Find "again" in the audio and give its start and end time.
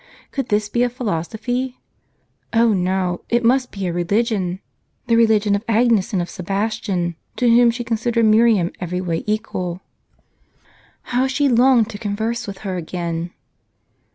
12.77-13.29